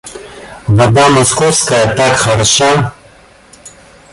[0.67, 2.91] Вода московская так хороша.